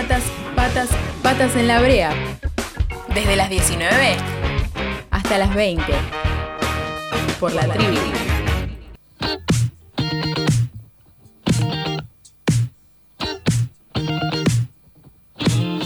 [0.00, 0.22] Patas,
[0.54, 0.88] patas,
[1.24, 2.14] patas en la brea.
[3.12, 4.16] Desde las 19
[5.10, 5.82] hasta las 20.
[7.40, 7.98] Por la tribu.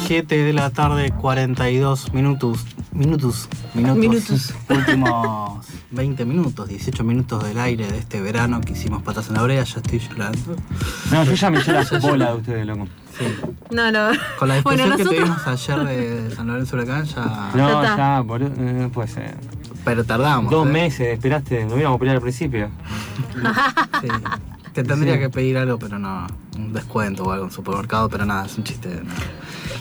[0.07, 2.67] 7 de la tarde, 42 minutos.
[2.93, 3.49] Minutos.
[3.73, 3.97] Minutos.
[3.97, 4.55] Minutos.
[4.69, 9.43] Últimos 20 minutos, 18 minutos del aire de este verano que hicimos patas en la
[9.43, 9.63] brea.
[9.63, 10.57] Ya estoy llorando.
[11.11, 12.89] No, yo ya me eché la bola de ustedes, loco.
[13.19, 13.25] Sí.
[13.71, 14.09] No, no.
[14.39, 15.09] Con la discusión Bueno, que nosotros-
[15.45, 15.85] tuvimos ayer
[16.29, 17.51] de San Lorenzo Huracán ya.
[17.55, 19.37] No, Ya boludo, no puede ser.
[19.85, 20.51] Pero tardamos.
[20.51, 20.71] Dos ¿eh?
[20.71, 22.71] meses, esperaste, no íbamos a pelear al principio.
[24.01, 24.09] Sí.
[24.73, 26.27] Te tendría que pedir algo, pero no.
[26.57, 28.89] Un descuento o algo en supermercado, pero nada, es un chiste.
[29.05, 29.13] no.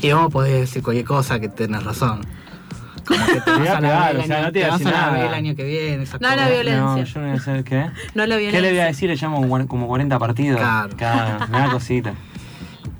[0.01, 2.21] Y vos podés decir cualquier cosa que tenés razón.
[3.07, 5.25] Como que te voy a pegar, o sea, no te voy a decir nada.
[5.27, 6.05] el año que viene.
[6.19, 6.81] No a la violencia.
[6.81, 7.85] No, yo no voy a hacer qué.
[8.15, 8.51] No la violencia.
[8.51, 9.09] ¿Qué le voy a decir?
[9.09, 10.59] Le llamo como- como 40 partidos.
[10.59, 11.47] Claro.
[11.51, 12.13] me da cosita.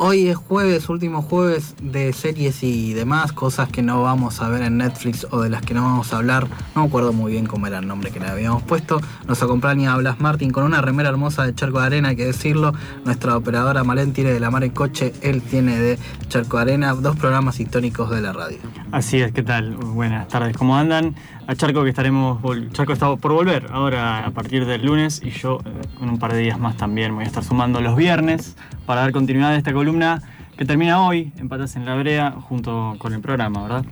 [0.04, 4.64] Hoy es jueves, último jueves de series y demás, cosas que no vamos a ver
[4.64, 6.48] en Netflix o de las que no vamos a hablar.
[6.76, 9.00] No me acuerdo muy bien cómo era el nombre que le habíamos puesto.
[9.28, 12.74] Nos acompaña Blas Martín con una remera hermosa de Charco de Arena, hay que decirlo.
[13.06, 16.96] Nuestra operadora Malén tiene de la mar en coche, él tiene de Charco de Arena,
[16.96, 18.58] dos programas históricos de la radio.
[18.92, 19.76] Así es, ¿qué tal?
[19.76, 21.16] Buenas tardes, ¿cómo andan?
[21.48, 22.40] A Charco que estaremos,
[22.74, 25.70] Charco está por volver ahora a partir del lunes y yo eh,
[26.02, 29.12] en un par de días más también voy a estar sumando los viernes para dar
[29.14, 30.22] continuidad a esta columna
[30.58, 33.86] que termina hoy en Patas en la Brea junto con el programa, ¿verdad?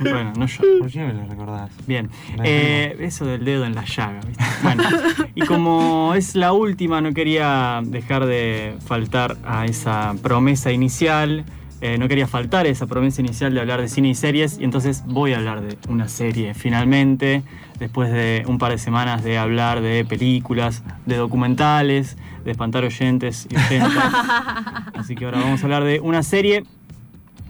[0.00, 0.62] Bueno, no yo.
[0.80, 1.70] ¿Por qué me lo recordás?
[1.86, 2.10] Bien,
[2.44, 4.44] Eh, eso del dedo en la llaga, ¿viste?
[4.62, 4.82] Bueno,
[5.34, 11.44] y como es la última, no quería dejar de faltar a esa promesa inicial,
[11.80, 15.04] eh, no quería faltar esa promesa inicial de hablar de cine y series, y entonces
[15.06, 17.42] voy a hablar de una serie, finalmente,
[17.78, 23.46] después de un par de semanas de hablar de películas, de documentales, de espantar oyentes
[23.50, 24.12] y oyentas.
[24.94, 26.64] Así que ahora vamos a hablar de una serie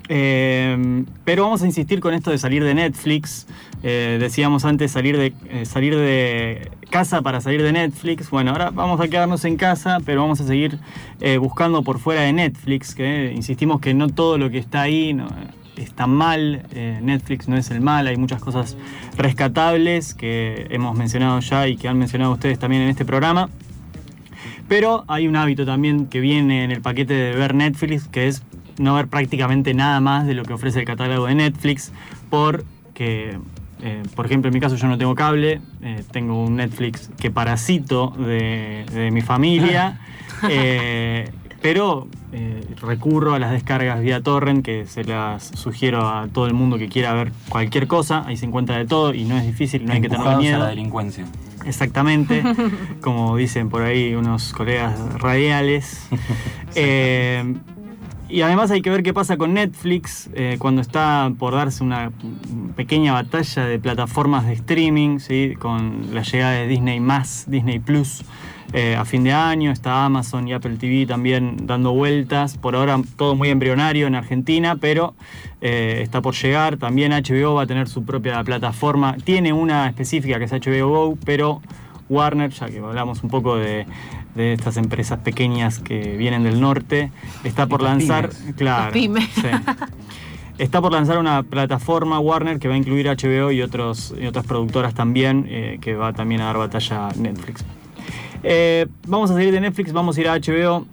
[0.08, 3.46] eh, pero vamos a insistir con esto de salir de Netflix.
[3.82, 8.30] Eh, decíamos antes salir de, eh, salir de casa para salir de Netflix.
[8.30, 10.78] Bueno, ahora vamos a quedarnos en casa, pero vamos a seguir
[11.20, 12.94] eh, buscando por fuera de Netflix.
[12.94, 15.16] Que insistimos que no todo lo que está ahí
[15.76, 16.62] está mal.
[17.02, 18.06] Netflix no es el mal.
[18.06, 18.76] Hay muchas cosas
[19.16, 23.48] rescatables que hemos mencionado ya y que han mencionado ustedes también en este programa.
[24.68, 28.42] Pero hay un hábito también que viene en el paquete de ver Netflix, que es
[28.78, 31.92] no ver prácticamente nada más de lo que ofrece el catálogo de Netflix,
[32.30, 33.38] porque,
[33.82, 37.30] eh, por ejemplo, en mi caso yo no tengo cable, eh, tengo un Netflix que
[37.30, 40.00] parasito de, de mi familia,
[40.48, 41.30] eh,
[41.60, 46.54] pero eh, recurro a las descargas vía torrent, que se las sugiero a todo el
[46.54, 49.86] mundo que quiera ver cualquier cosa, ahí se encuentra de todo y no es difícil,
[49.86, 50.56] no hay que tener miedo.
[50.56, 51.24] a la delincuencia.
[51.64, 52.42] Exactamente,
[53.00, 56.08] como dicen por ahí unos colegas radiales.
[58.30, 62.12] Y además hay que ver qué pasa con Netflix eh, cuando está por darse una
[62.76, 65.18] pequeña batalla de plataformas de streaming,
[65.58, 68.22] con la llegada de Disney más, Disney Plus.
[68.74, 72.58] eh, a fin de año está Amazon y Apple TV también dando vueltas.
[72.58, 75.14] Por ahora todo muy embrionario en Argentina, pero
[75.62, 76.76] eh, está por llegar.
[76.76, 79.16] También HBO va a tener su propia plataforma.
[79.24, 81.62] Tiene una específica que es HBO Go, pero
[82.10, 83.86] Warner, ya que hablamos un poco de,
[84.34, 87.10] de estas empresas pequeñas que vienen del norte,
[87.44, 88.30] está por lanzar.
[88.30, 88.54] pymes.
[88.56, 88.84] Claro.
[88.84, 89.28] Las pymes.
[89.34, 89.48] sí.
[90.58, 94.44] Está por lanzar una plataforma Warner que va a incluir HBO y, otros, y otras
[94.44, 97.64] productoras también, eh, que va también a dar batalla a Netflix.
[98.42, 100.84] Eh, vamos a salir de Netflix, vamos a ir a HBO,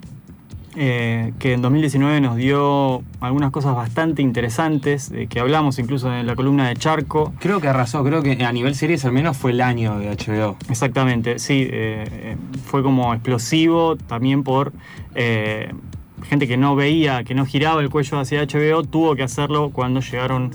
[0.78, 6.36] eh, que en 2019 nos dio algunas cosas bastante interesantes, que hablamos incluso en la
[6.36, 7.34] columna de Charco.
[7.40, 10.58] Creo que arrasó, creo que a nivel series al menos fue el año de HBO.
[10.70, 14.74] Exactamente, sí, eh, eh, fue como explosivo también por
[15.16, 20.02] gente que no veía, que no giraba el cuello hacia HBO, tuvo que hacerlo cuando
[20.02, 20.52] llegaron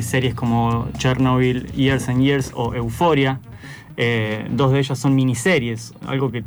[0.00, 3.40] series como Chernobyl, Years and Years o Euphoria.
[3.96, 6.44] Eh, dos de ellas son miniseries, algo que eh,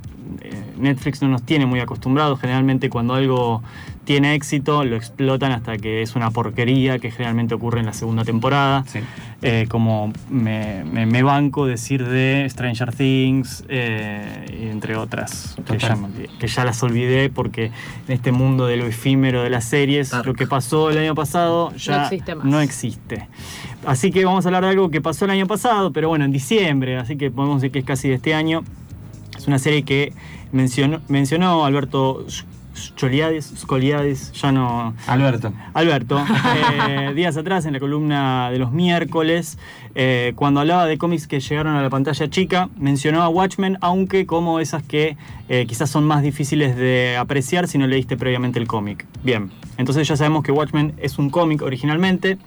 [0.77, 2.39] Netflix no nos tiene muy acostumbrados.
[2.39, 3.61] Generalmente cuando algo
[4.05, 8.23] tiene éxito lo explotan hasta que es una porquería, que generalmente ocurre en la segunda
[8.23, 8.83] temporada.
[8.87, 8.99] Sí.
[9.41, 15.97] Eh, como me, me- me banco decir de Stranger Things, eh, entre otras, que ya,
[16.39, 17.65] que las olvidé porque
[18.07, 20.25] en este mundo de lo efímero de las series, Dark.
[20.25, 22.45] lo que pasó el año pasado ya No existe más.
[22.45, 23.27] no existe.
[23.85, 26.31] Así que vamos a hablar de algo que pasó el año pasado, pero bueno, en
[26.31, 28.63] diciembre, así que podemos decir que es casi de este año.
[29.37, 30.13] Es una serie que
[30.51, 32.25] mencionó, mencionó Alberto
[32.75, 34.93] Scoliadis, Scoliadis, ya no...
[35.07, 35.53] Alberto.
[35.73, 36.23] Alberto,
[36.89, 39.57] eh, días atrás en la columna de los miércoles,
[39.95, 44.25] eh, cuando hablaba de cómics que llegaron a la pantalla chica, mencionó a Watchmen, aunque
[44.25, 45.15] como esas que
[45.47, 49.05] eh, quizás son más difíciles de apreciar si no leíste previamente el cómic.
[49.23, 52.37] Bien, entonces ya sabemos que Watchmen es un cómic originalmente.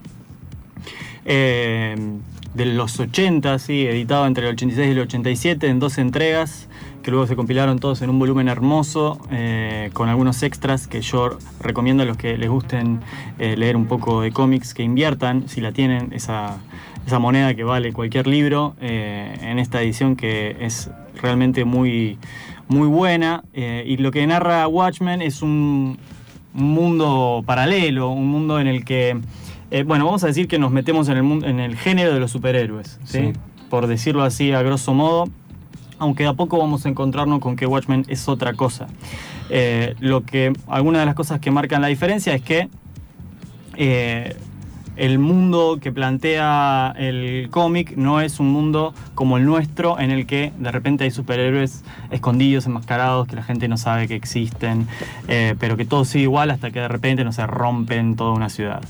[1.25, 6.69] de los 80, sí, editado entre el 86 y el 87 en dos entregas,
[7.09, 11.39] que luego se compilaron todos en un volumen hermoso, eh, con algunos extras que yo
[11.59, 13.01] recomiendo a los que les gusten
[13.39, 16.59] eh, leer un poco de cómics, que inviertan, si la tienen, esa,
[17.07, 20.91] esa moneda que vale cualquier libro, eh, en esta edición que es
[21.23, 22.19] realmente muy,
[22.69, 23.43] muy buena.
[23.55, 25.97] y lo que narra Watchmen es un
[26.53, 29.19] mundo paralelo, un mundo en el que,
[29.71, 32.33] eh, bueno, vamos a decir que nos metemos en el, en el género de los
[32.33, 33.19] superhéroes, ¿sí?
[33.19, 33.33] Sí.
[33.71, 35.25] por decirlo así a grosso modo,
[35.99, 38.87] aunque de a poco vamos a encontrarnos con que Watchmen es otra cosa.
[39.51, 42.69] Eh, lo que, algunas de las cosas que marcan la diferencia es que
[43.77, 44.37] eh,
[44.99, 50.27] el mundo que plantea el cómic no es un mundo como el nuestro en el
[50.27, 54.89] que de repente hay superhéroes escondidos, enmascarados, que la gente no sabe que existen,
[55.29, 58.49] eh, pero que todo sigue igual hasta que de repente no se rompen toda una
[58.49, 58.83] ciudad.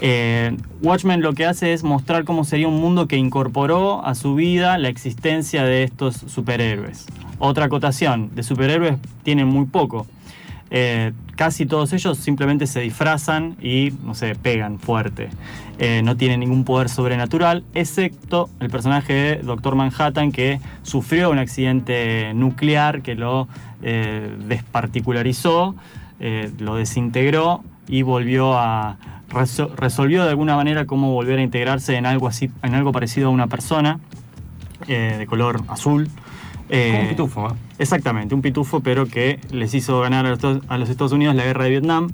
[0.00, 4.34] Eh, Watchmen lo que hace es mostrar cómo sería un mundo que incorporó a su
[4.34, 7.06] vida la existencia de estos superhéroes.
[7.38, 10.06] Otra acotación, de superhéroes tienen muy poco.
[10.76, 15.28] Eh, casi todos ellos simplemente se disfrazan y, no sé, pegan fuerte.
[15.78, 21.38] Eh, no tienen ningún poder sobrenatural, excepto el personaje de Doctor Manhattan que sufrió un
[21.38, 23.46] accidente nuclear que lo
[23.82, 25.76] eh, desparticularizó,
[26.58, 28.96] lo desintegró y volvió a
[29.30, 33.28] reso- resolvió de alguna manera cómo volver a integrarse en algo así, en algo parecido
[33.28, 34.00] a una persona
[34.88, 36.08] de color azul.
[36.70, 37.52] Eh, Como un pitufo, ¿eh?
[37.78, 41.34] Exactamente, un pitufo, pero que les hizo ganar a los, Estados- a los Estados Unidos
[41.34, 42.10] la guerra de Vietnam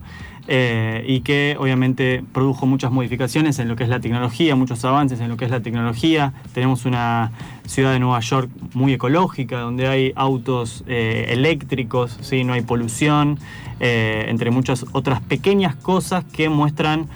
[0.48, 5.20] eh, y que obviamente produjo muchas modificaciones en lo que es la tecnología, muchos avances
[5.20, 6.32] en lo que es la tecnología.
[6.52, 7.30] Tenemos una
[7.66, 12.42] ciudad de Nueva York muy ecológica, donde hay autos eh, eléctricos, ¿sí?
[12.42, 13.38] no hay polución,
[13.78, 17.06] eh, entre muchas otras pequeñas cosas que muestran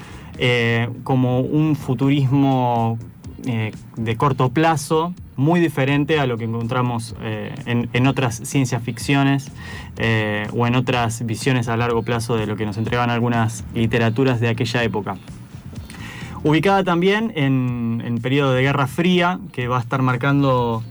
[1.05, 2.99] como un futurismo
[3.47, 9.51] eh, de corto plazo, muy diferente a lo que encontramos eh, en, otras ciencias ficciones
[9.99, 14.41] eh, o en otras visiones a largo plazo de lo que nos entregaban algunas literaturas
[14.41, 15.17] de aquella época.
[16.43, 20.83] Ubicada también en, en periodo de Guerra Fría, que va a estar marcando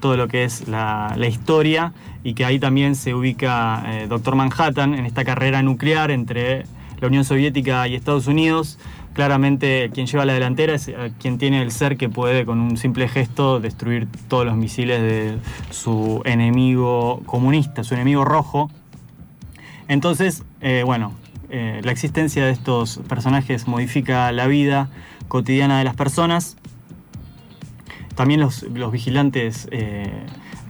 [0.00, 1.92] todo lo que es la, la historia,
[2.24, 6.64] y que ahí también se ubica Doctor Manhattan en esta carrera nuclear entre
[7.00, 8.78] la Unión Soviética y Estados Unidos.
[9.12, 12.78] Claramente quien lleva la delantera es eh, quien tiene el ser que puede con un
[12.78, 15.38] simple gesto destruir todos los misiles de
[15.70, 18.70] su enemigo comunista, su enemigo rojo.
[19.88, 21.12] Entonces, eh, bueno,
[21.50, 24.88] eh, la existencia de estos personajes modifica la vida
[25.28, 26.56] cotidiana de las personas.
[28.14, 29.68] También los, vigilantes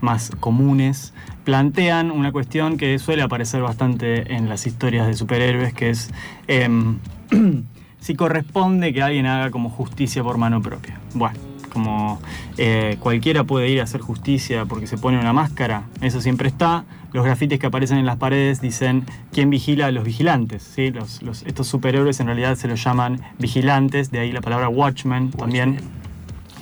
[0.01, 1.13] más comunes
[1.43, 6.11] plantean una cuestión que suele aparecer bastante en las historias de superhéroes, que es
[6.47, 6.99] em,
[8.03, 10.99] si corresponde que alguien haga como justicia por mano propia.
[11.13, 11.39] Bueno,
[11.71, 12.19] como
[12.57, 16.83] eh, cualquiera puede ir a hacer justicia porque se pone una máscara, eso siempre está.
[17.13, 20.63] Los grafitis que aparecen en las paredes dicen quién vigila a los vigilantes.
[20.63, 20.91] ¿sí?
[20.91, 25.77] Los, estos superhéroes en realidad se los llaman vigilantes, de ahí la palabra watchman también,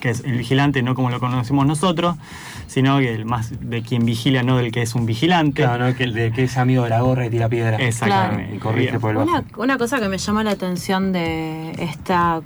[0.01, 2.18] que es el vigilante no como lo conocemos nosotros,
[2.68, 5.62] sino que el más de quien vigila, no del que es un vigilante.
[5.62, 5.95] Claro, ¿no?
[5.95, 7.77] Que, el de, que es amigo de la gorra y tira piedra.
[7.77, 8.56] Exactamente.
[8.56, 9.01] Y corriste Bien.
[9.01, 12.41] por el una cosa que me llama la atención de esta,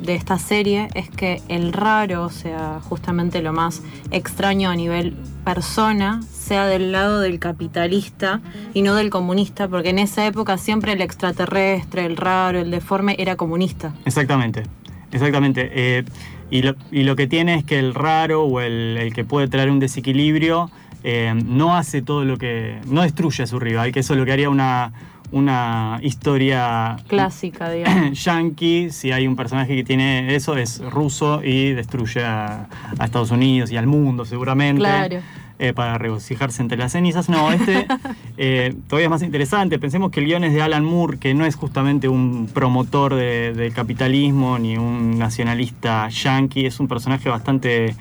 [0.00, 5.16] de esta serie es que el raro, o sea, justamente lo más extraño a nivel
[5.44, 8.40] persona, sea del lado del capitalista
[8.74, 13.16] y no del comunista, porque en esa época siempre el extraterrestre, el raro, el deforme
[13.18, 13.92] era comunista.
[14.04, 14.64] Exactamente,
[15.12, 15.70] exactamente.
[15.72, 16.04] Eh,
[16.50, 19.48] y, lo, y lo que tiene es que el raro o el, el que puede
[19.48, 20.70] traer un desequilibrio
[21.02, 22.78] eh, no hace todo lo que.
[22.86, 24.92] no destruye a su rival, que eso es lo que haría una,
[25.32, 28.22] una historia Clásica, digamos.
[28.22, 28.90] yankee.
[28.90, 33.70] Si hay un personaje que tiene eso, es ruso y destruye a, a Estados Unidos
[33.70, 35.20] y al mundo, seguramente Claro.
[35.60, 37.28] Eh, para regocijarse entre las cenizas.
[37.28, 37.86] No, este
[38.36, 39.78] eh, todavía es más interesante.
[39.78, 43.52] Pensemos que el guion es de Alan Moore, que no es justamente un promotor de-
[43.52, 47.94] del capitalismo ni un nacionalista yankee, es un personaje bastante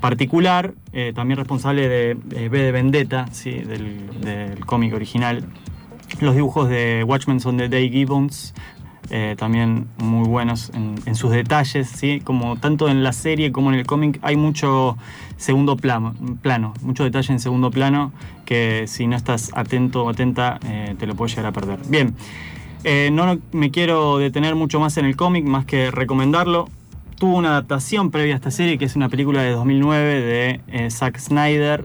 [0.00, 3.52] particular, eh, también responsable de, de V de Vendetta, ¿sí?
[3.52, 5.44] del, del cómic original.
[6.20, 8.54] Los dibujos de Watchmen son de Dave Gibbons,
[9.10, 12.20] eh, también muy buenos en, sus detalles, ¿sí?
[12.22, 14.96] como tanto en la serie como en el cómic hay mucho
[15.36, 16.14] segundo plano,
[16.82, 18.12] mucho detalle en segundo plano
[18.44, 21.80] que si no estás atento o atenta eh, te lo puedes llegar a perder.
[21.88, 22.14] Bien,
[22.82, 26.68] eh, no me quiero detener mucho más en el cómic, más que recomendarlo.
[27.18, 31.18] Tuvo una adaptación previa a esta serie, que es una película de 2009 de Zack
[31.18, 31.84] Snyder.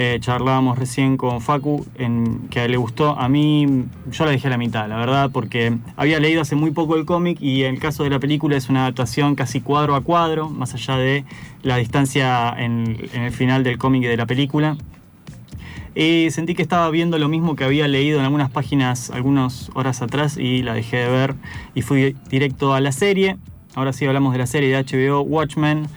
[0.00, 3.18] Eh, charlábamos recién con Facu, en, que le gustó.
[3.18, 3.66] A mí,
[4.12, 7.04] yo la dejé a la mitad, la verdad, porque había leído hace muy poco el
[7.04, 10.50] cómic y en el caso de la película es una adaptación casi cuadro a cuadro,
[10.50, 11.24] más allá de
[11.64, 14.76] la distancia en, el final del cómic y de la película.
[15.96, 20.00] Y sentí que estaba viendo lo mismo que había leído en algunas páginas algunas horas
[20.00, 21.34] atrás y la dejé de ver
[21.74, 23.36] y fui directo a la serie.
[23.74, 25.88] Ahora sí hablamos de la serie de HBO Watchmen,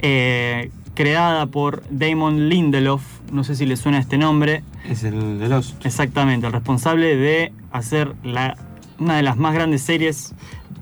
[0.00, 3.02] eh, creada por Damon Lindelof.
[3.30, 4.64] No sé si le suena este nombre.
[4.88, 5.76] Es el de los.
[5.84, 8.56] Exactamente, el responsable de hacer la,
[8.98, 10.34] una de las más grandes series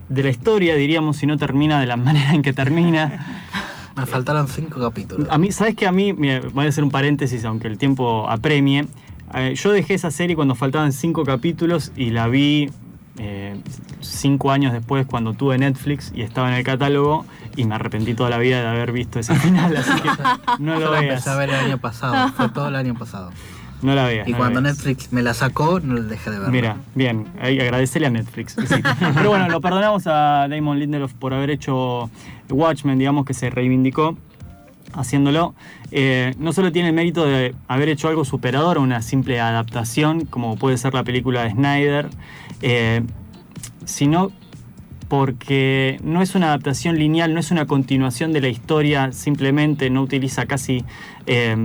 [0.08, 3.42] de la historia, diríamos, si no termina de la manera en que termina.
[3.96, 5.28] Me faltaron cinco capítulos.
[5.30, 8.28] A mí, ¿sabes que A mí, mira, voy a hacer un paréntesis, aunque el tiempo
[8.28, 8.86] apremie.
[9.34, 12.70] Eh, yo dejé esa serie cuando faltaban cinco capítulos y la vi
[13.18, 13.56] eh,
[14.00, 17.24] cinco años después cuando tuve Netflix y estaba en el catálogo
[17.56, 20.08] y me arrepentí toda la vida de haber visto ese final, así que
[20.58, 21.12] no Yo lo la veas.
[21.12, 23.30] empecé a ver el año pasado, fue todo el año pasado.
[23.82, 24.26] No la veas.
[24.26, 24.76] Y no cuando veas.
[24.78, 26.50] Netflix me la sacó, no la dejé de ver.
[26.50, 28.54] Mira, bien, ahí agradecele a Netflix.
[28.56, 28.74] sí.
[29.14, 32.08] Pero bueno, lo perdonamos a Damon Lindelof por haber hecho
[32.48, 34.16] Watchmen, digamos que se reivindicó
[34.94, 35.54] haciéndolo.
[35.90, 40.24] Eh, no solo tiene el mérito de haber hecho algo superador a una simple adaptación,
[40.24, 42.08] como puede ser la película de Snyder,
[42.62, 43.02] eh,
[43.84, 44.30] sino
[45.18, 50.02] porque no es una adaptación lineal, no es una continuación de la historia, simplemente no
[50.02, 50.84] utiliza casi
[51.26, 51.56] eh,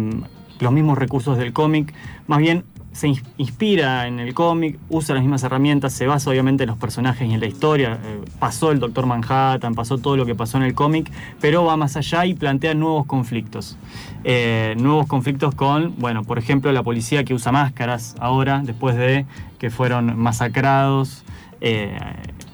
[0.60, 1.92] los mismos recursos del cómic,
[2.28, 6.64] más bien se ins- inspira en el cómic, usa las mismas herramientas, se basa obviamente
[6.64, 8.00] en los personajes y en la historia.
[8.04, 11.76] Eh, pasó el Doctor Manhattan, pasó todo lo que pasó en el cómic, pero va
[11.76, 13.78] más allá y plantea nuevos conflictos.
[14.24, 19.26] Eh, nuevos conflictos con, bueno, por ejemplo, la policía que usa máscaras ahora, después de
[19.58, 21.24] que fueron masacrados
[21.62, 21.98] eh,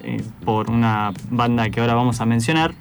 [0.06, 2.74] eh, por una banda que ahora vamos a mencionar.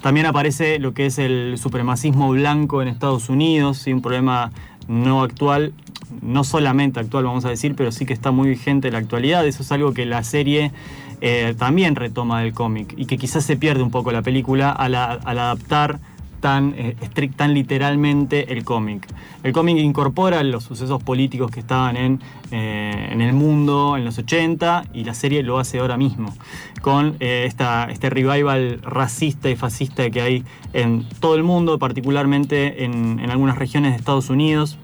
[0.00, 3.92] También aparece lo que es el supremacismo blanco en Estados Unidos, ¿sí?
[3.92, 4.50] un problema
[4.88, 5.74] no actual,
[6.22, 9.46] no solamente actual vamos a decir, pero sí que está muy vigente en la actualidad.
[9.46, 10.72] Eso es algo que la serie
[11.20, 14.94] eh, también retoma del cómic y que quizás se pierde un poco la película al
[14.94, 16.00] adaptar
[16.44, 16.94] tan, eh,
[17.34, 19.08] tan literalmente el cómic.
[19.42, 22.20] El cómic incorpora los sucesos políticos que estaban en,
[22.50, 26.34] eh, el mundo en los 80 y la serie lo hace ahora mismo,
[26.82, 33.20] con eh, este revival racista y fascista que hay en todo el mundo, particularmente en,
[33.20, 34.78] en algunas regiones de Estados Unidos.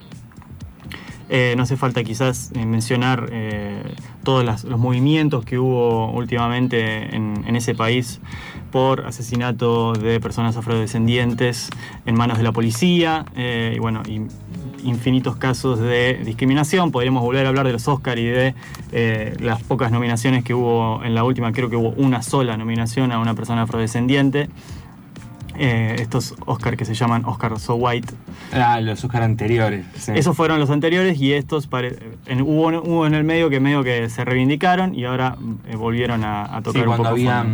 [1.33, 3.85] Eh, no hace falta quizás eh, mencionar eh,
[4.25, 8.21] todos los movimientos que hubo últimamente en, ese país
[8.73, 11.71] por asesinato de personas afrodescendientes
[12.05, 14.03] en manos de la policía y bueno,
[14.83, 16.91] infinitos casos de discriminación.
[16.91, 18.55] Podríamos volver a hablar de los Oscar y de
[19.41, 23.19] las pocas nominaciones que hubo en la última, creo que hubo una sola nominación a
[23.19, 24.49] una persona afrodescendiente.
[25.63, 28.15] Eh, estos Oscar que se llaman Oscar So White,
[28.51, 29.85] Ah, los Oscar anteriores.
[29.95, 30.13] sí.
[30.15, 33.85] esos fueron los anteriores y estos pare- en- hubo, hubo en el medio que medio
[33.85, 35.37] que se reivindicaron y ahora
[35.69, 37.45] eh, volvieron a, a Sí, tocar un cuando poco había.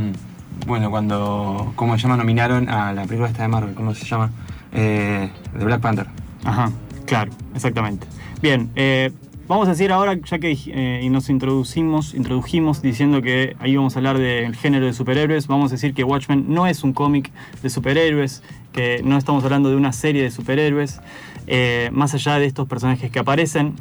[0.69, 1.73] Bueno, cuando.
[1.75, 2.17] ¿Cómo se llama?
[2.17, 3.75] Nominaron a la película esta de Marvel.
[3.75, 4.31] ¿Cómo se llama?
[4.73, 6.07] Eh, de Black Panther.
[6.45, 6.71] Ajá,
[7.07, 8.07] claro, exactamente.
[8.41, 9.11] Bien, eh,
[9.49, 13.97] vamos a decir ahora, ya que eh, y nos introducimos, introdujimos diciendo que ahí vamos
[13.97, 17.31] a hablar del género de superhéroes, vamos a decir que Watchmen no es un cómic
[17.63, 21.01] de superhéroes, que no estamos hablando de una serie de superhéroes,
[21.47, 23.75] eh, más allá de estos personajes que aparecen.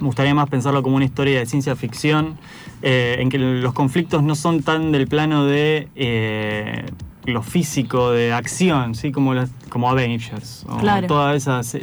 [0.00, 2.36] Me gustaría más pensarlo como una historia de ciencia ficción,
[2.82, 6.84] eh, en que los conflictos no son tan del plano de eh,
[7.24, 9.10] lo físico, de acción, ¿sí?
[9.10, 11.06] como, las- como Avengers, o Claro.
[11.06, 11.76] todas esas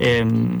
[0.00, 0.58] em,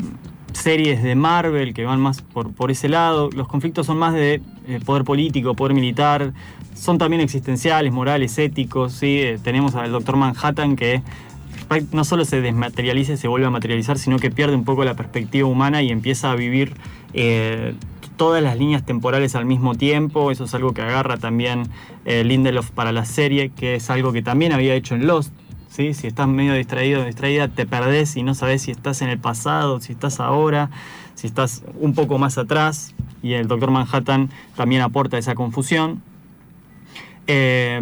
[0.54, 3.30] series de Marvel que van más por, por ese lado.
[3.30, 6.32] Los conflictos son más de eh, poder político, poder militar,
[6.74, 8.92] son también existenciales, morales, éticos.
[8.92, 9.20] ¿sí?
[9.20, 11.02] Eh, tenemos al Doctor Manhattan que
[11.92, 14.94] no solo se desmaterializa y se vuelve a materializar, sino que pierde un poco la
[14.94, 16.74] perspectiva humana y empieza a vivir
[17.14, 17.74] eh,
[18.16, 20.30] todas las líneas temporales al mismo tiempo.
[20.30, 21.68] Eso es algo que agarra también
[22.04, 25.32] Lindelof para la serie, que es algo que también había hecho en Lost.
[25.70, 25.94] ¿Sí?
[25.94, 29.18] Si estás medio distraído o distraída, te perdés y no sabes si estás en el
[29.18, 30.68] pasado, si estás ahora,
[31.14, 32.94] si estás un poco más atrás.
[33.22, 36.02] Y el Doctor Manhattan también aporta esa confusión.
[37.26, 37.80] Eh,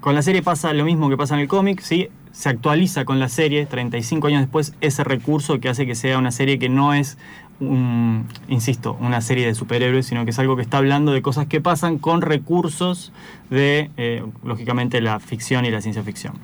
[0.00, 2.08] con la serie pasa lo mismo que pasa en el cómic, ¿sí?
[2.34, 6.32] se actualiza con la serie 35 años después ese recurso que hace que sea una
[6.32, 7.16] serie que no es
[7.60, 11.46] un, insisto, una serie de superhéroes, sino que es algo que está hablando de cosas
[11.46, 13.12] que pasan con recursos
[13.50, 16.34] de, eh, lógicamente, la ficción y la ciencia ficción.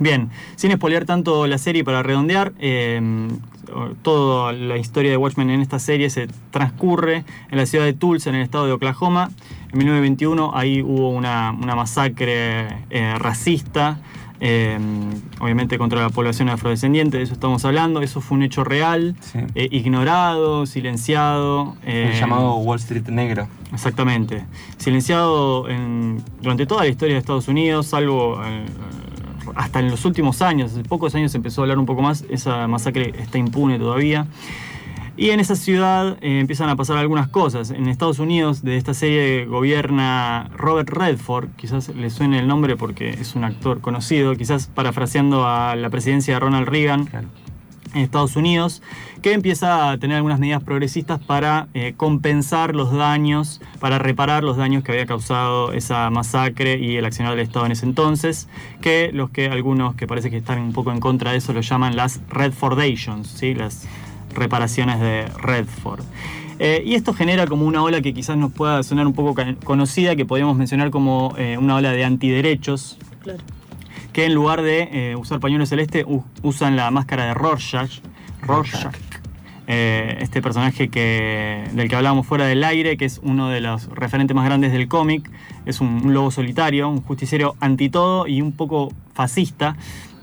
[0.00, 3.00] Bien, sin espolear tanto la serie para redondear, eh,
[4.02, 8.30] toda la historia de Watchmen en esta serie se transcurre en la ciudad de Tulsa,
[8.30, 9.30] en el estado de Oklahoma.
[9.72, 13.98] En 1921 ahí hubo una, una masacre eh, racista,
[14.40, 14.78] eh,
[15.40, 18.00] obviamente contra la población afrodescendiente, de eso estamos hablando.
[18.02, 19.38] Eso fue un hecho real, Sí.
[19.54, 21.76] eh, ignorado, silenciado.
[21.84, 23.48] eh, El llamado Wall Street negro.
[23.72, 24.44] Exactamente.
[24.76, 28.64] Silenciado en- durante toda la historia de Estados Unidos, salvo eh,
[29.56, 32.24] hasta en los últimos años, hace pocos años se empezó a hablar un poco más,
[32.30, 34.26] esa masacre está impune todavía.
[35.16, 37.70] Y en esa ciudad eh, empiezan a pasar algunas cosas.
[37.70, 43.10] En Estados Unidos, de esta serie gobierna Robert Redford, quizás le suene el nombre porque
[43.10, 47.28] es un actor conocido, quizás parafraseando a la presidencia de Ronald Reagan Claro.
[47.94, 48.82] en Estados Unidos,
[49.22, 54.56] que empieza a tener algunas medidas progresistas para eh, compensar los daños, para reparar los
[54.56, 58.48] daños que había causado esa masacre y el accionar del Estado en ese entonces,
[58.80, 61.60] que los que algunos que parece que están un poco en contra de eso lo
[61.60, 63.54] llaman las Redfordations, ¿sí?
[63.54, 63.86] las
[64.34, 66.02] reparaciones de Redford.
[66.58, 70.14] Eh, y esto genera como una ola que quizás nos pueda sonar un poco conocida,
[70.14, 73.40] que podríamos mencionar como eh, una ola de antiderechos, Claro.
[74.12, 76.04] que en lugar de eh, usar pañuelo celeste
[76.42, 78.00] usan la máscara de Rorschach.
[78.42, 78.94] Rorschach.
[79.66, 83.86] Eh, este personaje que, del que hablábamos fuera del aire, que es uno de los
[83.88, 85.30] referentes más grandes del cómic,
[85.64, 89.76] es un, un lobo solitario, un justiciero anti todo y un poco fascista,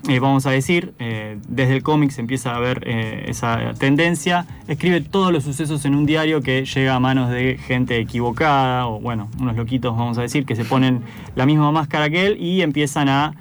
[0.08, 0.94] eh, vamos a decir.
[0.98, 4.46] Eh, desde el cómic se empieza a ver eh, esa tendencia.
[4.68, 9.00] Escribe todos los sucesos en un diario que llega a manos de gente equivocada, o
[9.00, 11.02] bueno, unos loquitos, vamos a decir, que se ponen
[11.36, 13.34] la misma máscara que él y empiezan a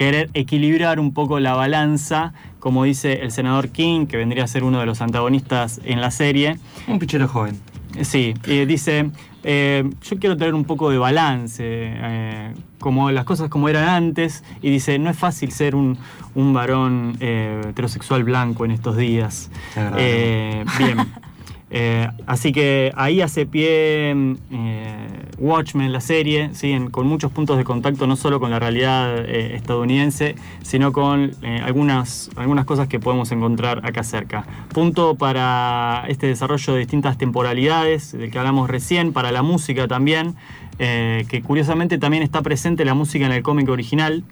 [0.00, 4.64] querer equilibrar un poco la balanza, como dice el senador King, que vendría a ser
[4.64, 6.56] uno de los antagonistas en la serie.
[6.88, 7.60] Un pichero joven.
[8.02, 9.10] Sí, eh, dice,
[9.42, 14.44] eh, yo quiero tener un poco de balance, eh, como las cosas como eran antes,
[14.62, 15.98] y dice, no es fácil ser un,
[16.34, 19.50] un varón eh, heterosexual blanco en estos días.
[19.74, 20.66] Bien.
[21.72, 25.08] Eh, así que ahí hace pie eh,
[25.38, 26.76] Watchmen, la serie, ¿sí?
[26.90, 31.30] Con muchos puntos de contacto, no solo con la realidad eh, estadounidense, sino con
[31.62, 34.44] algunas, algunas cosas que podemos encontrar acá cerca.
[34.72, 40.34] Punto para este desarrollo de distintas temporalidades, del que hablamos recién, para la música también,
[40.78, 44.24] que curiosamente también está presente la música en el cómic original.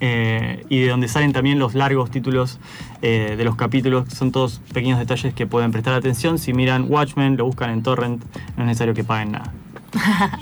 [0.00, 2.58] Eh, y de donde salen también los largos títulos
[3.02, 4.08] eh, de los capítulos.
[4.12, 6.38] Son todos pequeños detalles que pueden prestar atención.
[6.38, 8.24] Si miran Watchmen, lo buscan en Torrent,
[8.56, 9.52] no es necesario que paguen nada.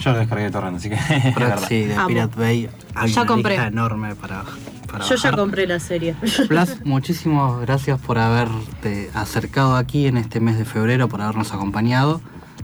[0.01, 0.97] Yo lo descargué de torrent, así que
[1.69, 1.95] sí, de.
[2.07, 3.53] Pirate Bay hay Ya una compré.
[3.53, 4.45] lista enorme para,
[4.91, 6.15] para Yo ya compré la serie.
[6.49, 12.21] Blas, muchísimas gracias por haberte acercado aquí en este mes de febrero, por habernos acompañado.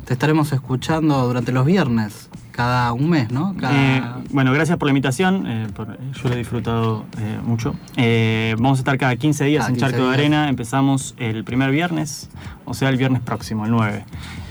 [0.07, 3.55] Te estaremos escuchando durante los viernes, cada un mes, ¿no?
[3.57, 3.73] Cada...
[3.73, 5.47] Eh, bueno, gracias por la invitación.
[5.47, 7.77] eh, por- yo lo he disfrutado eh, mucho.
[8.61, 10.15] Vamos a estar cada 15 días Cada en 15 Charco de.
[10.15, 10.49] Arena.
[10.49, 12.29] Empezamos el primer viernes,
[12.65, 14.05] o sea, el viernes próximo, el 9.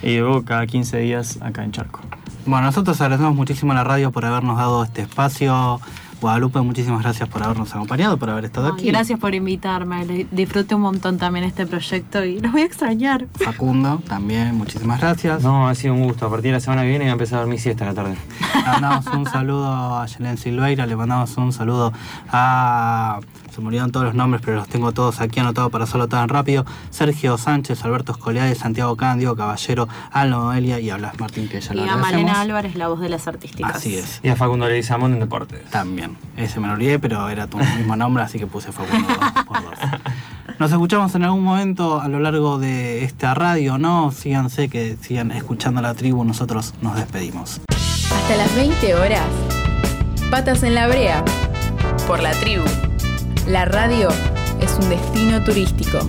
[0.03, 1.99] Y luego cada 15 días acá en Charco.
[2.45, 5.81] Bueno, nosotros agradecemos muchísimo a la radio por habernos dado este espacio.
[6.19, 8.87] Guadalupe, muchísimas gracias por habernos acompañado, por haber estado Ay, aquí.
[8.87, 10.03] Gracias por invitarme.
[10.05, 13.27] Le- Disfruté un montón también este proyecto y los voy a extrañar.
[13.35, 15.43] Facundo, también, muchísimas gracias.
[15.43, 16.25] No, ha sido un gusto.
[16.25, 17.93] A partir de la semana que viene voy a empezar a dormir siesta a la
[17.93, 18.15] tarde.
[18.55, 21.93] Le mandamos un saludo a Yelen Silveira, le mandamos un saludo
[22.31, 23.19] a.
[23.57, 26.29] Se me olvidaron todos los nombres, pero los tengo todos aquí anotados para hacerlo tan
[26.29, 26.63] rápido.
[26.91, 31.73] Sergio Sánchez, Alberto Escoliades, Santiago Cándido, Caballero, Alno Noelia y a Blas Martín, que ya
[31.73, 31.97] lo Y a.
[31.97, 33.77] Malena Álvarez, la voz de las artísticas.
[33.77, 34.19] Así es.
[34.21, 35.67] Y a Facundo Leguizamón en deportes.
[35.71, 36.19] También.
[36.35, 39.07] Ese me lo olvidé, pero era tu mismo nombre, así que puse Facundo
[39.47, 39.73] por dos.
[40.59, 44.11] Nos escuchamos en algún momento a lo largo de esta radio, ¿no?
[44.11, 46.23] Síganse, que sigan escuchando la tribu.
[46.23, 47.59] Nosotros nos despedimos.
[47.71, 49.25] Hasta las 20 horas.
[50.29, 51.25] Patas en la brea.
[52.05, 52.63] Por la tribu.
[53.47, 54.09] La radio
[54.59, 55.99] es un destino turístico.